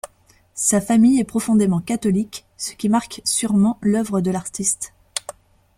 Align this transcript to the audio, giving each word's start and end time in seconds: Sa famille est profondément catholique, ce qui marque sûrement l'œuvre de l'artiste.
Sa 0.55 0.81
famille 0.81 1.19
est 1.19 1.23
profondément 1.23 1.79
catholique, 1.79 2.45
ce 2.57 2.73
qui 2.73 2.89
marque 2.89 3.21
sûrement 3.23 3.77
l'œuvre 3.83 4.19
de 4.19 4.31
l'artiste. 4.31 4.95